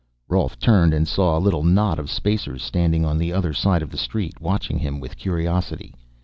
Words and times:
Rolf 0.27 0.57
turned 0.57 0.95
and 0.95 1.07
saw 1.07 1.37
a 1.37 1.39
little 1.39 1.63
knot 1.63 1.99
of 1.99 2.09
Spacers 2.09 2.63
standing 2.63 3.05
on 3.05 3.19
the 3.19 3.31
other 3.31 3.53
side 3.53 3.83
of 3.83 3.91
the 3.91 3.99
street, 3.99 4.41
watching 4.41 4.79
him 4.79 4.99
with 4.99 5.15
curiosity. 5.15 5.93